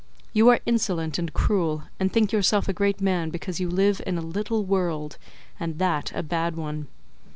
[0.33, 4.17] You are insolent and cruel, and think yourself a great man because you live in
[4.17, 5.19] a little world,
[5.59, 6.87] and that a bad one.